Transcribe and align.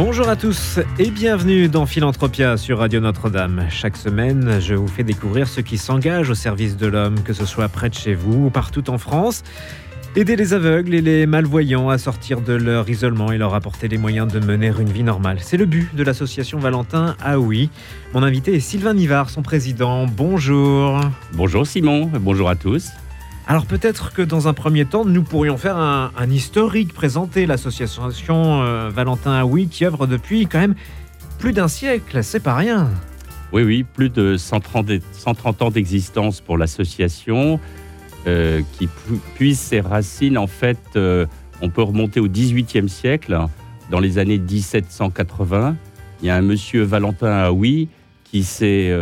Bonjour 0.00 0.28
à 0.28 0.36
tous 0.36 0.78
et 1.00 1.10
bienvenue 1.10 1.66
dans 1.66 1.84
Philanthropia 1.84 2.56
sur 2.56 2.78
Radio 2.78 3.00
Notre-Dame. 3.00 3.66
Chaque 3.68 3.96
semaine, 3.96 4.60
je 4.60 4.76
vous 4.76 4.86
fais 4.86 5.02
découvrir 5.02 5.48
ceux 5.48 5.62
qui 5.62 5.76
s'engagent 5.76 6.30
au 6.30 6.36
service 6.36 6.76
de 6.76 6.86
l'homme, 6.86 7.20
que 7.24 7.32
ce 7.32 7.44
soit 7.44 7.68
près 7.68 7.88
de 7.88 7.94
chez 7.94 8.14
vous 8.14 8.44
ou 8.44 8.50
partout 8.50 8.90
en 8.90 8.98
France. 8.98 9.42
Aider 10.14 10.36
les 10.36 10.54
aveugles 10.54 10.94
et 10.94 11.00
les 11.00 11.26
malvoyants 11.26 11.88
à 11.88 11.98
sortir 11.98 12.42
de 12.42 12.52
leur 12.52 12.88
isolement 12.88 13.32
et 13.32 13.38
leur 13.38 13.54
apporter 13.54 13.88
les 13.88 13.98
moyens 13.98 14.32
de 14.32 14.38
mener 14.38 14.72
une 14.78 14.88
vie 14.88 15.02
normale. 15.02 15.38
C'est 15.40 15.56
le 15.56 15.66
but 15.66 15.92
de 15.92 16.04
l'association 16.04 16.60
Valentin 16.60 17.16
Aoui. 17.20 17.68
Mon 18.14 18.22
invité 18.22 18.54
est 18.54 18.60
Sylvain 18.60 18.94
Nivard, 18.94 19.30
son 19.30 19.42
président. 19.42 20.06
Bonjour. 20.06 21.00
Bonjour 21.32 21.66
Simon, 21.66 22.08
bonjour 22.20 22.48
à 22.48 22.54
tous. 22.54 22.92
Alors 23.50 23.64
peut-être 23.64 24.12
que 24.12 24.20
dans 24.20 24.46
un 24.46 24.52
premier 24.52 24.84
temps, 24.84 25.06
nous 25.06 25.22
pourrions 25.22 25.56
faire 25.56 25.78
un, 25.78 26.30
historique, 26.30 26.92
présenter 26.92 27.46
l'association 27.46 28.60
euh, 28.62 28.90
Valentin 28.90 29.32
Aoui 29.38 29.68
qui 29.68 29.86
œuvre 29.86 30.06
depuis 30.06 30.46
quand 30.46 30.58
même 30.58 30.74
plus 31.38 31.54
d'un 31.54 31.66
siècle, 31.66 32.22
c'est 32.22 32.42
pas 32.42 32.54
rien. 32.54 32.90
Oui, 33.54 33.62
oui, 33.62 33.84
plus 33.84 34.10
de 34.10 34.36
130, 34.36 34.90
130 35.12 35.62
ans 35.62 35.70
d'existence 35.70 36.42
pour 36.42 36.58
l'association, 36.58 37.58
euh, 38.26 38.60
qui 38.72 38.86
puise 39.34 39.58
ses 39.58 39.80
racines, 39.80 40.36
en 40.36 40.46
fait, 40.46 40.78
euh, 40.96 41.24
on 41.62 41.70
peut 41.70 41.82
remonter 41.82 42.20
au 42.20 42.28
XVIIIe 42.28 42.90
siècle, 42.90 43.34
dans 43.90 44.00
les 44.00 44.18
années 44.18 44.38
1780. 44.38 45.74
Il 46.20 46.26
y 46.26 46.30
a 46.30 46.36
un 46.36 46.42
monsieur 46.42 46.82
Valentin 46.82 47.32
Aoui 47.44 47.88
qui 48.24 48.44
s'est 48.44 48.94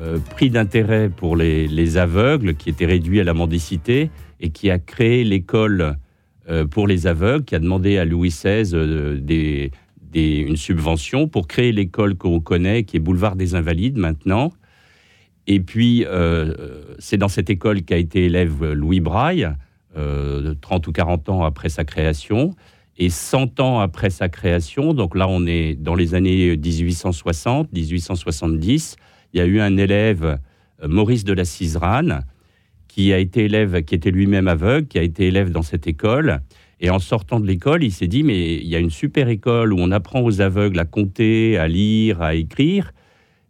euh, 0.00 0.18
pris 0.18 0.48
d'intérêt 0.48 1.08
pour 1.08 1.36
les, 1.36 1.96
aveugles, 1.96 2.54
qui 2.54 2.70
était 2.70 2.86
réduit 2.86 3.20
à 3.20 3.24
la 3.24 3.34
mendicité, 3.34 4.10
et 4.40 4.50
qui 4.50 4.70
a 4.70 4.78
créé 4.78 5.24
l'école 5.24 5.96
euh, 6.48 6.66
pour 6.66 6.86
les 6.86 7.08
aveugles, 7.08 7.44
qui 7.44 7.56
a 7.56 7.58
demandé 7.58 7.98
à 7.98 8.04
Louis 8.04 8.28
XVI 8.28 8.70
euh, 8.74 9.68
une 10.14 10.56
subvention 10.56 11.26
pour 11.26 11.48
créer 11.48 11.72
l'école 11.72 12.14
qu'on 12.14 12.38
connaît, 12.38 12.84
qui 12.84 12.96
est 12.96 13.00
Boulevard 13.00 13.34
des 13.34 13.56
Invalides 13.56 13.96
maintenant. 13.96 14.52
Et 15.48 15.60
puis, 15.60 16.04
c'est 16.98 17.16
dans 17.16 17.28
cette 17.28 17.48
école 17.48 17.82
qu'a 17.82 17.96
été 17.96 18.26
élève 18.26 18.72
Louis 18.72 19.00
Braille, 19.00 19.48
30 19.94 20.86
ou 20.86 20.92
40 20.92 21.28
ans 21.30 21.42
après 21.42 21.70
sa 21.70 21.84
création. 21.84 22.54
Et 22.98 23.08
100 23.08 23.60
ans 23.60 23.80
après 23.80 24.10
sa 24.10 24.28
création, 24.28 24.92
donc 24.92 25.14
là 25.14 25.26
on 25.28 25.46
est 25.46 25.74
dans 25.74 25.94
les 25.94 26.14
années 26.14 26.56
1860, 26.56 27.72
1870, 27.72 28.96
il 29.32 29.38
y 29.38 29.40
a 29.40 29.46
eu 29.46 29.60
un 29.60 29.76
élève, 29.76 30.38
euh, 30.82 30.88
Maurice 30.88 31.24
de 31.24 31.32
la 31.32 31.44
Ciserane, 31.44 32.24
qui 32.88 33.12
a 33.12 33.18
été 33.18 33.44
élève, 33.44 33.82
qui 33.82 33.94
était 33.94 34.10
lui-même 34.10 34.48
aveugle, 34.48 34.88
qui 34.88 34.98
a 34.98 35.02
été 35.02 35.26
élève 35.28 35.50
dans 35.50 35.62
cette 35.62 35.86
école. 35.86 36.40
Et 36.80 36.90
en 36.90 36.98
sortant 36.98 37.40
de 37.40 37.46
l'école, 37.46 37.84
il 37.84 37.92
s'est 37.92 38.06
dit, 38.06 38.22
mais 38.22 38.56
il 38.56 38.66
y 38.66 38.76
a 38.76 38.78
une 38.78 38.90
super 38.90 39.28
école 39.28 39.72
où 39.72 39.76
on 39.78 39.90
apprend 39.90 40.22
aux 40.22 40.40
aveugles 40.40 40.78
à 40.78 40.84
compter, 40.84 41.58
à 41.58 41.68
lire, 41.68 42.22
à 42.22 42.34
écrire, 42.34 42.92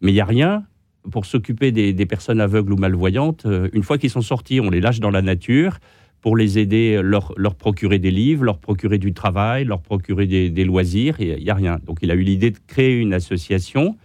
mais 0.00 0.10
il 0.10 0.14
n'y 0.14 0.20
a 0.20 0.24
rien 0.24 0.64
pour 1.10 1.24
s'occuper 1.24 1.72
des, 1.72 2.06
personnes 2.06 2.40
aveugles 2.40 2.72
ou 2.72 2.76
malvoyantes. 2.76 3.46
Euh, 3.46 3.68
une 3.72 3.82
fois 3.82 3.98
qu'ils 3.98 4.10
sont 4.10 4.22
sortis, 4.22 4.60
on 4.60 4.70
les 4.70 4.80
lâche 4.80 5.00
dans 5.00 5.10
la 5.10 5.22
nature 5.22 5.78
pour 6.20 6.36
les 6.36 6.58
aider, 6.58 7.00
leur, 7.02 7.54
procurer 7.54 7.98
des 7.98 8.10
livres, 8.10 8.44
leur 8.44 8.58
procurer 8.58 8.98
du 8.98 9.14
travail, 9.14 9.64
leur 9.64 9.80
procurer 9.80 10.26
des, 10.26 10.50
des 10.50 10.64
loisirs, 10.64 11.16
il 11.20 11.42
n'y 11.42 11.50
a 11.50 11.54
rien. 11.54 11.78
Donc 11.86 11.98
il 12.02 12.10
a 12.10 12.14
eu 12.14 12.22
l'idée 12.22 12.50
de 12.50 12.58
créer 12.66 12.98
une 12.98 13.14
association 13.14 13.96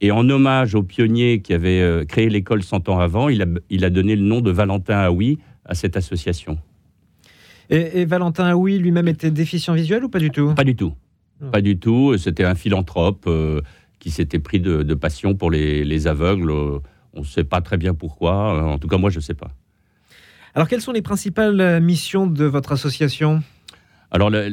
et 0.00 0.10
en 0.10 0.28
hommage 0.28 0.74
au 0.74 0.82
pionnier 0.82 1.40
qui 1.40 1.52
avait 1.52 1.80
euh, 1.80 2.04
créé 2.04 2.28
l'école 2.28 2.62
100 2.62 2.88
ans 2.88 3.00
avant, 3.00 3.28
il 3.28 3.42
a, 3.42 3.46
il 3.68 3.84
a 3.84 3.90
donné 3.90 4.14
le 4.14 4.22
nom 4.22 4.40
de 4.40 4.50
Valentin 4.50 4.98
Aoui 4.98 5.38
à 5.64 5.74
cette 5.74 5.96
association. 5.96 6.58
Et, 7.70 8.06
Valentin 8.06 8.46
Aoui 8.48 8.78
lui-même 8.78 9.08
était 9.08 9.30
déficient 9.30 9.74
visuel 9.74 10.04
ou 10.04 10.08
pas 10.08 10.20
du 10.20 10.30
tout? 10.30 10.54
Pas 10.54 10.64
du 10.64 10.74
tout. 10.74 10.94
Pas 11.52 11.60
du 11.60 11.78
tout. 11.78 12.16
C'était 12.16 12.44
un 12.44 12.54
philanthrope 12.54 13.24
euh, 13.26 13.60
qui 13.98 14.10
s'était 14.10 14.38
pris 14.38 14.60
de, 14.60 14.94
passion 14.94 15.34
pour 15.34 15.50
les, 15.50 16.06
aveugles. 16.06 16.50
On 16.50 17.20
ne 17.20 17.24
sait 17.24 17.44
pas 17.44 17.60
très 17.60 17.76
bien 17.76 17.92
pourquoi. 17.92 18.72
En 18.72 18.78
tout 18.78 18.88
cas, 18.88 18.96
moi, 18.96 19.10
je 19.10 19.18
ne 19.18 19.22
sais 19.22 19.34
pas. 19.34 19.50
Alors, 20.54 20.66
quelles 20.66 20.80
sont 20.80 20.92
les 20.92 21.02
principales 21.02 21.80
missions 21.82 22.26
de 22.26 22.46
votre 22.46 22.72
association? 22.72 23.42
Alors, 24.10 24.30
la, 24.30 24.48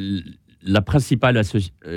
la 0.62 0.82
principale 0.82 1.40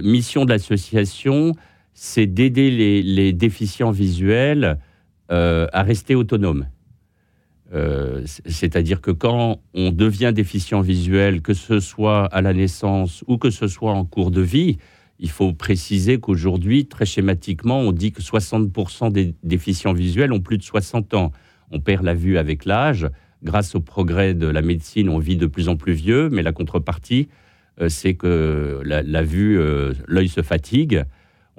mission 0.03 0.45
de 0.45 0.51
l'association, 0.51 1.53
c'est 1.93 2.27
d'aider 2.27 2.71
les, 2.71 3.33
déficients 3.33 3.91
visuels 3.91 4.79
euh, 5.31 5.67
à 5.73 5.83
rester 5.83 6.15
autonomes. 6.15 6.67
Euh, 7.73 8.23
c'est-à-dire 8.45 8.99
que 9.01 9.11
quand 9.11 9.61
on 9.73 9.91
devient 9.91 10.31
déficient 10.33 10.81
visuel, 10.81 11.41
que 11.41 11.53
ce 11.53 11.79
soit 11.79 12.25
à 12.25 12.41
la 12.41 12.53
naissance 12.53 13.23
ou 13.27 13.37
que 13.37 13.49
ce 13.49 13.67
soit 13.67 13.91
en 13.91 14.05
cours 14.05 14.31
de 14.31 14.41
vie, 14.41 14.77
il 15.19 15.29
faut 15.29 15.51
préciser 15.53 16.19
qu'aujourd'hui, 16.19 16.85
très 16.85 17.05
schématiquement, 17.05 17.79
on 17.79 17.91
dit 17.91 18.11
que 18.11 18.21
60% 18.21 19.11
des 19.11 19.35
déficients 19.43 19.93
visuels 19.93 20.31
ont 20.31 20.39
plus 20.39 20.57
de 20.57 20.63
60 20.63 21.13
ans. 21.13 21.31
On 21.69 21.81
perd 21.81 22.03
la 22.05 22.13
vue 22.13 22.37
avec 22.37 22.65
l'âge. 22.65 23.07
Grâce 23.43 23.75
au 23.75 23.81
progrès 23.81 24.33
de 24.33 24.47
la 24.47 24.61
médecine, 24.61 25.09
on 25.09 25.19
vit 25.19 25.37
de 25.37 25.45
plus 25.45 25.69
en 25.69 25.75
plus 25.75 25.93
vieux, 25.93 26.29
mais 26.29 26.41
la 26.43 26.53
contrepartie, 26.53 27.27
euh, 27.81 27.89
c'est 27.89 28.13
que 28.13 28.81
la 28.83 29.23
vue, 29.23 29.59
l'œil 30.07 30.29
se 30.29 30.41
fatigue 30.41 31.03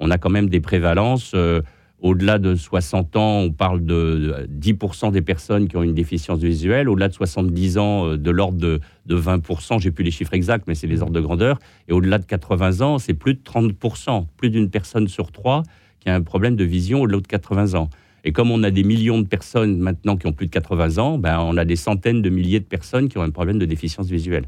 on 0.01 0.09
a 0.09 0.17
quand 0.17 0.29
même 0.29 0.49
des 0.49 0.59
prévalences. 0.59 1.31
Euh, 1.35 1.61
au-delà 2.01 2.39
de 2.39 2.55
60 2.55 3.15
ans, 3.15 3.37
on 3.41 3.51
parle 3.51 3.85
de 3.85 4.47
10% 4.49 5.11
des 5.11 5.21
personnes 5.21 5.67
qui 5.67 5.77
ont 5.77 5.83
une 5.83 5.93
déficience 5.93 6.39
visuelle. 6.39 6.89
Au-delà 6.89 7.07
de 7.07 7.13
70 7.13 7.77
ans, 7.77 8.07
euh, 8.07 8.17
de 8.17 8.31
l'ordre 8.31 8.57
de, 8.57 8.81
20%, 9.07 9.79
j'ai 9.79 9.91
plus 9.91 10.03
les 10.03 10.11
chiffres 10.11 10.33
exacts, 10.33 10.65
mais 10.67 10.73
c'est 10.73 10.87
les 10.87 11.03
ordres 11.03 11.13
de 11.13 11.21
grandeur. 11.21 11.59
Et 11.87 11.93
au-delà 11.93 12.17
de 12.17 12.25
80 12.25 12.81
ans, 12.81 12.97
c'est 12.97 13.13
plus 13.13 13.35
de 13.35 13.41
30%, 13.41 14.25
plus 14.35 14.49
d'une 14.49 14.69
personne 14.69 15.07
sur 15.07 15.31
trois 15.31 15.63
qui 15.99 16.09
a 16.09 16.15
un 16.15 16.21
problème 16.21 16.55
de 16.55 16.63
vision 16.63 17.01
au-delà 17.03 17.19
de 17.19 17.27
80 17.27 17.75
ans. 17.75 17.89
Et 18.23 18.31
comme 18.31 18.49
on 18.49 18.63
a 18.63 18.71
des 18.71 18.83
millions 18.83 19.19
de 19.19 19.27
personnes 19.27 19.77
maintenant 19.77 20.17
qui 20.17 20.25
ont 20.25 20.33
plus 20.33 20.47
de 20.47 20.51
80 20.51 20.97
ans, 20.97 21.19
ben 21.19 21.39
on 21.39 21.57
a 21.57 21.65
des 21.65 21.75
centaines 21.75 22.23
de 22.23 22.29
milliers 22.29 22.59
de 22.59 22.65
personnes 22.65 23.07
qui 23.07 23.19
ont 23.19 23.23
un 23.23 23.29
problème 23.29 23.59
de 23.59 23.65
déficience 23.65 24.07
visuelle. 24.07 24.45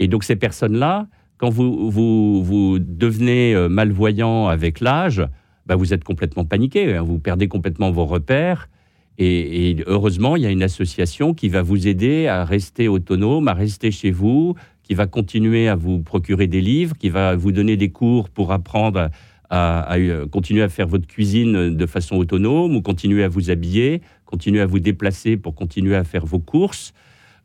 Et 0.00 0.08
donc 0.08 0.24
ces 0.24 0.34
personnes-là, 0.34 1.06
quand 1.44 1.50
vous, 1.50 1.90
vous, 1.90 2.78
devenez 2.78 3.54
euh, 3.54 3.68
malvoyant 3.68 4.48
avec 4.48 4.80
l'âge, 4.80 5.22
bah, 5.66 5.76
vous 5.76 5.92
êtes 5.92 6.02
complètement 6.02 6.46
paniqué, 6.46 6.94
hein. 6.94 7.02
vous 7.02 7.18
perdez 7.18 7.48
complètement 7.48 7.90
vos 7.90 8.06
repères. 8.06 8.70
Et, 9.18 9.76
heureusement, 9.86 10.36
il 10.36 10.42
y 10.42 10.46
a 10.46 10.50
une 10.50 10.62
association 10.62 11.34
qui 11.34 11.50
va 11.50 11.60
vous 11.60 11.86
aider 11.86 12.28
à 12.28 12.46
rester 12.46 12.88
autonome, 12.88 13.46
à 13.48 13.52
rester 13.52 13.90
chez 13.90 14.10
vous, 14.10 14.54
qui 14.82 14.94
va 14.94 15.06
continuer 15.06 15.68
à 15.68 15.74
vous 15.74 16.00
procurer 16.00 16.46
des 16.46 16.62
livres, 16.62 16.96
qui 16.96 17.10
va 17.10 17.36
vous 17.36 17.52
donner 17.52 17.76
des 17.76 17.90
cours 17.90 18.30
pour 18.30 18.50
apprendre 18.50 19.10
à, 19.50 19.94
euh, 19.96 20.26
continuer 20.26 20.62
à 20.62 20.70
faire 20.70 20.86
votre 20.86 21.06
cuisine 21.06 21.76
de 21.76 21.86
façon 21.86 22.16
autonome, 22.16 22.74
ou 22.74 22.80
continuer 22.80 23.22
à 23.22 23.28
vous 23.28 23.50
habiller, 23.50 24.00
continuer 24.24 24.62
à 24.62 24.66
vous 24.66 24.80
déplacer 24.80 25.36
pour 25.36 25.54
continuer 25.54 25.94
à 25.94 26.04
faire 26.04 26.24
vos 26.24 26.38
courses, 26.38 26.94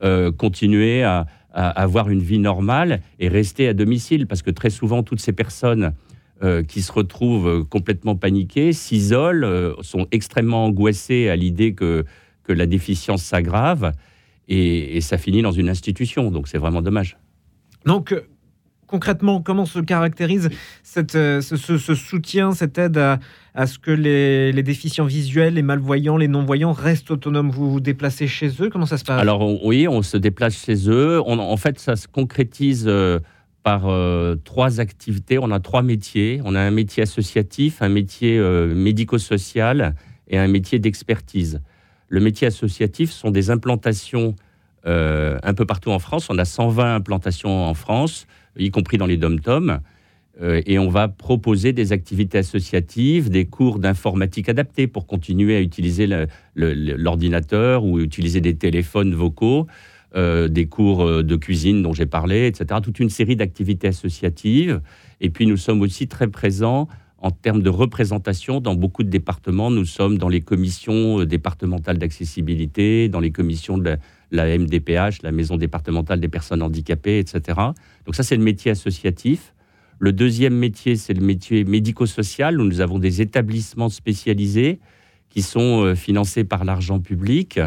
euh, 0.04 0.32
continuer 0.32 1.04
à, 1.04 1.28
à 1.54 1.70
avoir 1.70 2.10
une 2.10 2.22
vie 2.22 2.40
normale 2.40 3.02
et 3.20 3.28
rester 3.28 3.68
à 3.68 3.74
domicile. 3.74 4.28
Parce 4.28 4.42
que 4.42 4.52
très 4.52 4.70
souvent, 4.70 5.04
toutes 5.04 5.20
ces 5.20 5.34
personnes 5.34 5.94
euh, 6.44 6.64
qui 6.64 6.82
se 6.82 6.92
retrouvent 6.92 7.66
complètement 7.66 8.16
paniquées 8.16 8.72
s'isolent, 8.72 9.44
euh, 9.44 9.74
sont 9.82 10.08
extrêmement 10.12 10.66
angoissées 10.66 11.30
à 11.30 11.36
l'idée 11.36 11.74
que, 11.74 12.06
que 12.44 12.54
la 12.54 12.66
déficience 12.66 13.24
s'aggrave 13.24 13.94
et, 14.50 15.00
ça 15.02 15.18
finit 15.18 15.42
dans 15.42 15.52
une 15.52 15.70
institution. 15.70 16.32
Donc 16.32 16.48
c'est 16.48 16.58
vraiment 16.58 16.82
dommage. 16.82 17.18
Donc 17.86 18.16
concrètement, 18.90 19.42
comment 19.42 19.66
se 19.66 19.80
caractérise 19.80 20.50
cette, 20.84 21.16
euh, 21.16 21.42
ce, 21.42 21.78
soutien, 21.96 22.52
cette 22.52 22.78
aide 22.78 22.98
à, 22.98 23.68
ce 23.68 23.78
que 23.78 23.92
les, 23.92 24.64
déficients 24.64 25.06
visuels, 25.06 25.54
les 25.54 25.62
malvoyants, 25.62 26.18
les 26.18 26.28
non-voyants 26.28 26.74
restent 26.74 27.12
autonomes? 27.12 27.52
Vous 27.52 27.72
vous 27.72 27.80
déplacez 27.80 28.28
chez 28.28 28.50
eux? 28.60 28.70
Comment 28.70 28.86
ça 28.86 28.98
se 28.98 29.04
passe? 29.04 29.22
Alors 29.22 29.64
oui, 29.64 29.88
on 29.88 30.02
se 30.02 30.18
déplace 30.18 30.66
chez 30.66 30.90
eux. 30.90 31.22
en 31.22 31.58
fait, 31.58 31.80
ça 31.80 31.96
se 31.96 32.08
concrétise 32.08 32.86
euh, 32.88 33.20
par 33.64 33.84
euh, 33.86 34.36
trois 34.44 34.80
activités. 34.80 35.38
On 35.38 35.52
a 35.52 35.60
trois 35.60 35.84
métiers. 35.84 36.42
On 36.44 36.56
a 36.56 36.60
un 36.60 36.72
métier 36.72 37.04
associatif, 37.04 37.82
un 37.82 37.90
métier 37.90 38.40
médico-social 38.40 39.96
et 40.28 40.38
un 40.38 40.48
métier 40.48 40.80
d'expertise. 40.80 41.62
Le 42.08 42.20
métier 42.20 42.48
associatif 42.48 43.12
sont 43.12 43.30
des 43.30 43.52
implantations 43.52 44.36
un 44.86 45.54
peu 45.54 45.66
partout 45.66 45.92
en 45.92 46.00
France. 46.00 46.30
On 46.30 46.38
a 46.38 46.46
120 46.46 46.96
implantations 46.96 47.66
en 47.66 47.74
France 47.74 48.26
y 48.58 48.72
compris 48.72 48.98
dans 48.98 49.06
les 49.06 49.18
dom-toms. 49.18 49.80
Euh, 50.42 50.62
et 50.66 50.80
on 50.80 50.90
va 50.90 51.08
proposer 51.10 51.74
des 51.74 51.92
activités 51.92 52.38
associatives, 52.38 53.30
des 53.30 53.46
cours 53.46 53.80
d'informatique 53.80 54.48
adaptés 54.48 54.88
pour 54.88 55.06
continuer 55.06 55.56
à 55.56 55.62
utiliser 55.62 56.08
l'ordinateur 56.56 57.84
ou 57.84 58.00
utiliser 58.00 58.40
des 58.40 58.56
téléphones 58.56 59.14
vocaux, 59.14 59.68
euh, 60.16 60.48
des 60.48 60.68
cours 60.68 61.04
euh, 61.04 61.24
de 61.24 61.36
cuisine 61.36 61.82
dont 61.82 61.94
j'ai 61.94 62.06
parlé, 62.06 62.48
etc. 62.48 62.80
Toute 62.82 63.00
une 63.00 63.10
série 63.10 63.36
d'activités 63.36 63.88
associatives. 63.88 64.82
Et 65.20 65.30
puis 65.30 65.46
nous 65.46 65.58
sommes 65.58 65.82
aussi 65.82 66.08
très 66.08 66.28
présents 66.28 66.88
en 67.22 67.32
termes 67.32 67.62
de 67.62 67.70
représentation 67.70 68.62
dans 68.62 68.76
beaucoup 68.76 69.04
de 69.04 69.10
départements. 69.10 69.72
Nous 69.72 69.86
sommes 69.86 70.18
dans 70.18 70.30
les 70.30 70.42
commissions 70.42 71.24
départementales 71.26 71.98
d'accessibilité, 71.98 73.10
dans 73.10 73.20
les 73.20 73.32
commissions 73.32 73.78
de 73.78 73.98
la, 74.32 74.58
MDPH, 74.58 75.22
la 75.24 75.32
Maison 75.32 75.58
départementale 75.58 76.20
des 76.20 76.30
personnes 76.30 76.62
handicapées, 76.62 77.20
etc. 77.20 77.60
Donc 78.06 78.16
ça, 78.16 78.24
c'est 78.24 78.38
le 78.38 78.44
métier 78.44 78.72
associatif. 78.72 79.54
Le 80.00 80.14
deuxième 80.14 80.56
métier, 80.56 80.96
c'est 80.96 81.14
le 81.14 81.26
métier 81.26 81.66
médico-social, 81.66 82.62
où 82.62 82.64
nous 82.64 82.80
avons 82.80 83.00
des 83.00 83.22
établissements 83.22 83.90
spécialisés 83.90 84.80
qui 85.30 85.42
sont 85.42 85.84
euh, 85.84 85.96
financés 85.96 86.46
par 86.46 86.64
l'argent 86.64 87.00
public 87.00 87.60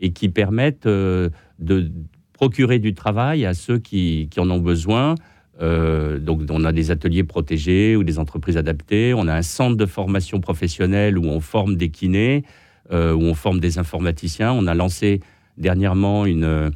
et 0.00 0.12
qui 0.12 0.28
permettent 0.28 0.86
euh, 0.86 1.28
de 1.58 1.92
procurer 2.32 2.78
du 2.78 2.94
travail 2.94 3.46
à 3.46 3.54
ceux 3.54 3.78
qui, 3.78 4.28
en 4.36 4.50
ont 4.50 4.58
besoin. 4.58 5.14
Euh, 5.60 6.18
donc, 6.18 6.42
on 6.50 6.64
a 6.64 6.72
des 6.72 6.90
ateliers 6.90 7.24
protégés 7.24 7.96
ou 7.96 8.04
des 8.04 8.18
entreprises 8.18 8.56
adaptées. 8.56 9.14
On 9.14 9.26
a 9.26 9.34
un 9.34 9.42
centre 9.42 9.76
de 9.76 9.86
formation 9.86 10.40
professionnelle 10.40 11.18
où 11.18 11.24
on 11.24 11.40
forme 11.40 11.76
des 11.76 11.88
kinés, 11.90 12.44
où 12.92 12.94
on 12.94 13.34
forme 13.34 13.58
des 13.58 13.78
informaticiens. 13.78 14.52
On 14.52 14.66
a 14.66 14.74
lancé 14.74 15.20
dernièrement 15.58 16.24
une, 16.24 16.72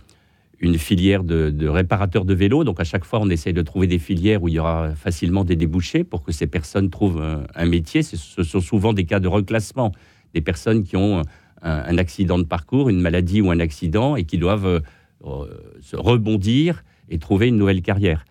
filière 0.76 1.22
de, 1.22 1.68
réparateurs 1.68 2.24
de 2.24 2.34
vélos. 2.34 2.64
Donc 2.64 2.80
à 2.80 2.84
chaque 2.84 3.04
fois, 3.04 3.20
on 3.22 3.30
essaie 3.30 3.52
de 3.52 3.62
trouver 3.62 3.86
des 3.86 3.98
filières 4.00 4.42
où 4.42 4.48
il 4.48 4.54
y 4.54 4.58
aura 4.58 4.94
facilement 4.96 5.44
des 5.44 5.56
débouchés 5.56 6.02
pour 6.02 6.24
que 6.24 6.32
ces 6.32 6.48
personnes 6.48 6.90
trouvent 6.90 7.22
un, 7.54 7.66
métier. 7.66 8.02
Ce 8.02 8.42
sont 8.42 8.60
souvent 8.60 8.92
des 8.92 9.04
cas 9.04 9.20
de 9.20 9.28
reclassement, 9.28 9.92
des 10.34 10.40
personnes 10.40 10.82
qui 10.82 10.96
ont 10.96 11.22
un, 11.62 11.98
accident 11.98 12.38
de 12.38 12.44
parcours, 12.44 12.88
une 12.88 13.00
maladie 13.00 13.40
ou 13.40 13.50
un 13.50 13.60
accident 13.60 14.16
et 14.16 14.24
qui 14.24 14.38
doivent 14.38 14.82
euh, 15.24 15.46
se 15.80 15.96
rebondir 15.96 16.82
et 17.08 17.18
trouver 17.18 17.48
une 17.48 17.56
nouvelle 17.56 17.82
carrière. 17.82 18.24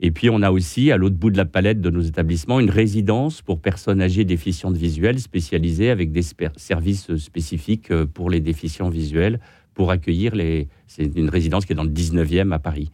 Et 0.00 0.10
puis 0.10 0.28
on 0.28 0.42
a 0.42 0.50
aussi, 0.50 0.92
à 0.92 0.96
l'autre 0.96 1.16
bout 1.16 1.30
de 1.30 1.38
la 1.38 1.46
palette 1.46 1.80
de 1.80 1.90
nos 1.90 2.02
établissements, 2.02 2.60
une 2.60 2.70
résidence 2.70 3.40
pour 3.40 3.60
personnes 3.60 4.02
âgées 4.02 4.24
déficientes 4.24 4.76
visuelles 4.76 5.20
spécialisée 5.20 5.90
avec 5.90 6.12
des 6.12 6.22
services 6.56 7.16
spécifiques 7.16 7.90
euh, 7.90 8.06
pour 8.06 8.28
les 8.28 8.40
déficients 8.40 8.90
visuels 8.90 9.40
pour 9.76 9.90
accueillir 9.90 10.34
les. 10.34 10.68
C'est 10.86 11.04
une 11.16 11.28
résidence 11.28 11.66
qui 11.66 11.72
est 11.72 11.76
dans 11.76 11.84
le 11.84 11.90
19e 11.90 12.52
à 12.52 12.58
Paris. 12.58 12.90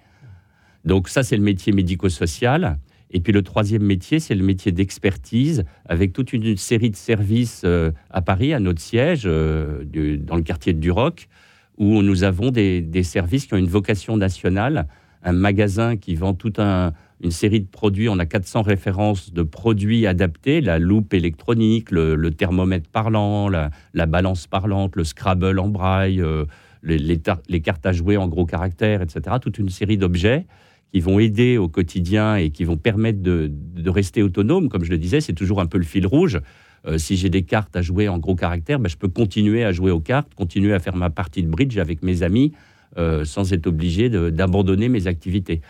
Donc, 0.85 1.09
ça, 1.09 1.23
c'est 1.23 1.37
le 1.37 1.43
métier 1.43 1.73
médico-social. 1.73 2.79
Et 3.13 3.21
puis 3.21 3.33
le 3.33 3.43
troisième 3.43 3.83
métier, 3.83 4.21
c'est 4.21 4.35
le 4.35 4.43
métier 4.43 4.73
d'expertise, 4.73 5.65
avec 5.85 6.13
toute 6.13 6.33
une 6.33 6.57
série 6.57 6.91
de 6.91 6.97
services 6.97 7.63
euh, 7.65 7.93
à 8.11 8.23
Paris, 8.23 8.55
à 8.55 8.59
notre 8.59 8.81
siège, 8.81 9.23
euh, 9.27 9.85
dans 10.19 10.37
le 10.37 10.43
quartier 10.43 10.73
de 10.73 10.81
Duroc, 10.81 11.29
où 11.77 12.03
nous 12.03 12.25
avons 12.25 12.51
des, 12.51 13.03
services 13.03 13.47
qui 13.47 13.55
ont 13.55 13.59
une 13.59 13.67
vocation 13.67 14.17
nationale, 14.17 14.89
un 15.23 15.33
magasin 15.33 15.97
qui 15.97 16.15
vend 16.15 16.35
toute 16.35 16.59
une 16.59 17.31
série 17.31 17.61
de 17.61 17.67
produits. 17.67 18.09
On 18.09 18.19
a 18.19 18.27
400 18.27 18.63
références 18.63 19.33
de 19.33 19.43
produits 19.43 20.07
adaptés, 20.07 20.61
la 20.61 20.79
loupe 20.79 21.15
électronique, 21.15 21.91
le, 21.91 22.31
thermomètre 22.31 22.89
parlant, 22.91 23.49
la, 23.49 23.71
balance 24.07 24.47
parlante, 24.47 24.97
le 24.97 25.05
Scrabble 25.05 25.59
en 25.59 25.69
braille. 25.69 26.21
Euh, 26.21 26.45
les, 26.83 27.61
cartes 27.61 27.87
à 27.87 27.93
jouer 27.93 28.17
en 28.17 28.29
gros 28.29 28.45
caractères, 28.45 29.03
etc. 29.03 29.37
Toute 29.41 29.59
une 29.59 29.69
série 29.69 29.97
d'objets 29.97 30.47
qui 30.93 31.01
vont 31.01 31.19
aider 31.19 31.57
au 31.57 31.69
quotidien 31.69 32.37
et 32.37 32.51
qui 32.51 32.65
vont 32.65 32.77
permettre 32.77 33.23
de, 33.23 33.51
rester 33.87 34.23
autonome. 34.23 34.69
Comme 34.69 34.85
je 34.85 34.91
le 34.91 34.99
disais, 34.99 35.21
c'est 35.21 35.33
toujours 35.33 35.61
un 35.61 35.67
peu 35.67 35.79
le 35.79 35.85
fil 35.85 36.07
rouge. 36.07 36.41
Euh, 36.87 36.99
si 36.99 37.17
j'ai 37.17 37.31
des 37.31 37.45
cartes 37.45 37.77
à 37.77 37.83
jouer 37.83 38.09
en 38.09 38.19
gros 38.19 38.35
caractères, 38.35 38.81
ben, 38.81 38.89
je 38.89 38.97
peux 38.97 39.09
continuer 39.09 39.65
à 39.65 39.71
jouer 39.71 39.93
aux 39.93 40.01
cartes, 40.01 40.35
continuer 40.35 40.75
à 40.75 40.81
faire 40.81 40.97
ma 40.97 41.11
partie 41.11 41.43
de 41.43 41.49
bridge 41.49 41.79
avec 41.79 42.03
mes 42.03 42.23
amis 42.25 42.53
euh, 42.99 43.25
sans 43.25 43.53
être 43.53 43.67
obligé 43.67 44.09
d'abandonner 44.09 44.89
mes 44.89 45.07
activités. 45.07 45.61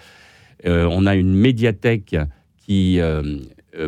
Euh, 0.65 0.89
on 0.91 1.07
a 1.07 1.15
une 1.15 1.35
médiathèque 1.35 2.17
qui 2.57 3.01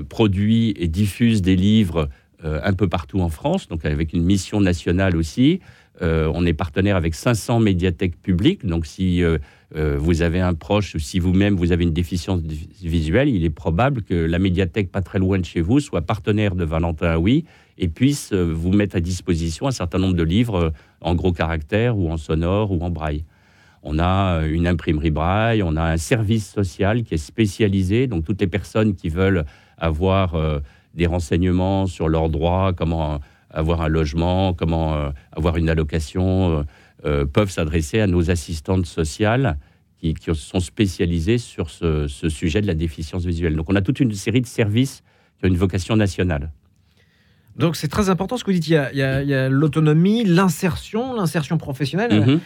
produit 0.08 0.74
et 0.76 0.88
diffuse 0.88 1.40
des 1.40 1.54
livres 1.54 2.08
un 2.42 2.72
peu 2.72 2.88
partout 2.88 3.20
en 3.20 3.28
France, 3.28 3.68
donc 3.68 3.84
avec 3.84 4.12
une 4.12 4.24
mission 4.24 4.60
nationale 4.60 5.16
aussi. 5.16 5.60
Euh, 6.02 6.30
on 6.34 6.44
est 6.44 6.52
partenaire 6.52 6.96
avec 6.96 7.14
500 7.14 7.60
médiathèques 7.60 8.20
publiques. 8.20 8.66
Donc, 8.66 8.86
si 8.86 9.22
euh, 9.22 9.38
euh, 9.76 9.96
vous 9.98 10.22
avez 10.22 10.40
un 10.40 10.54
proche 10.54 10.94
ou 10.94 10.98
si 10.98 11.18
vous-même 11.20 11.54
vous 11.54 11.72
avez 11.72 11.84
une 11.84 11.92
déficience 11.92 12.40
visuelle, 12.82 13.28
il 13.28 13.44
est 13.44 13.50
probable 13.50 14.02
que 14.02 14.14
la 14.14 14.38
médiathèque 14.38 14.90
pas 14.90 15.02
très 15.02 15.18
loin 15.18 15.38
de 15.38 15.44
chez 15.44 15.60
vous 15.60 15.80
soit 15.80 16.02
partenaire 16.02 16.56
de 16.56 16.64
Valentin 16.64 17.16
Oui 17.16 17.44
et 17.78 17.88
puisse 17.88 18.32
vous 18.32 18.72
mettre 18.72 18.96
à 18.96 19.00
disposition 19.00 19.66
un 19.66 19.72
certain 19.72 19.98
nombre 19.98 20.14
de 20.14 20.22
livres 20.22 20.72
en 21.00 21.14
gros 21.14 21.32
caractères 21.32 21.96
ou 21.98 22.10
en 22.10 22.16
sonore 22.16 22.70
ou 22.70 22.80
en 22.82 22.90
braille. 22.90 23.24
On 23.82 23.98
a 23.98 24.46
une 24.46 24.66
imprimerie 24.66 25.10
braille, 25.10 25.62
on 25.62 25.76
a 25.76 25.82
un 25.82 25.96
service 25.96 26.50
social 26.50 27.02
qui 27.02 27.14
est 27.14 27.18
spécialisé. 27.18 28.06
Donc, 28.06 28.24
toutes 28.24 28.40
les 28.40 28.46
personnes 28.46 28.94
qui 28.94 29.08
veulent 29.08 29.44
avoir 29.76 30.36
des 30.94 31.06
renseignements 31.06 31.86
sur 31.86 32.08
leurs 32.08 32.30
droits, 32.30 32.72
comment 32.72 33.20
avoir 33.54 33.80
un 33.80 33.88
logement, 33.88 34.52
comment 34.52 34.94
euh, 34.94 35.10
avoir 35.32 35.56
une 35.56 35.70
allocation, 35.70 36.58
euh, 36.58 36.62
euh, 37.06 37.24
peuvent 37.24 37.50
s'adresser 37.50 38.00
à 38.00 38.06
nos 38.06 38.30
assistantes 38.30 38.86
sociales 38.86 39.58
qui, 39.98 40.14
sont 40.34 40.60
spécialisées 40.60 41.38
sur 41.38 41.70
ce, 41.70 42.06
sujet 42.08 42.60
de 42.60 42.66
la 42.66 42.74
déficience 42.74 43.24
visuelle. 43.24 43.56
Donc 43.56 43.70
on 43.70 43.76
a 43.76 43.80
toute 43.80 44.00
une 44.00 44.12
série 44.12 44.42
de 44.42 44.46
services 44.46 45.02
qui 45.38 45.46
ont 45.46 45.48
une 45.48 45.56
vocation 45.56 45.96
nationale. 45.96 46.52
Donc 47.56 47.76
c'est 47.76 47.88
très 47.88 48.10
important 48.10 48.36
ce 48.36 48.44
que 48.44 48.50
vous 48.50 48.58
dites. 48.58 48.68
Il 48.68 48.98
y 48.98 49.04
a, 49.04 49.48
l'autonomie, 49.48 50.24
l'insertion, 50.24 51.14
l'insertion 51.14 51.58
professionnelle. 51.58 52.20
Mhm. 52.20 52.40